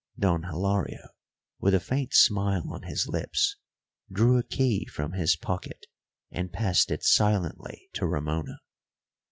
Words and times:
Don 0.17 0.41
Hilario, 0.45 1.09
with 1.59 1.75
a 1.75 1.79
faint 1.79 2.11
smile 2.15 2.63
on 2.73 2.81
his 2.81 3.05
lips, 3.07 3.57
drew 4.11 4.39
a 4.39 4.43
key 4.43 4.87
from 4.87 5.11
his 5.11 5.35
pocket 5.35 5.85
and 6.31 6.51
passed 6.51 6.89
it 6.89 7.03
silently 7.03 7.87
to 7.93 8.07
Ramona. 8.07 8.61